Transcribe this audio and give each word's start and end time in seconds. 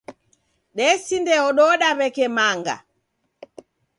Desindaododa 0.77 1.89
w'eke 1.99 2.25
manga. 2.35 2.75